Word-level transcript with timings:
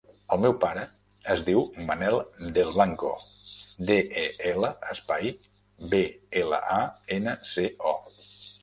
El 0.35 0.39
meu 0.43 0.53
pare 0.61 0.85
es 1.33 1.43
diu 1.49 1.61
Manel 1.89 2.17
Del 2.57 2.71
Blanco: 2.77 3.11
de, 3.91 3.99
e, 4.23 4.25
ela, 4.55 4.73
espai, 4.97 5.31
be, 5.93 6.03
ela, 6.45 6.65
a, 6.81 6.81
ena, 7.21 7.39
ce, 7.55 7.71
o. 7.95 7.97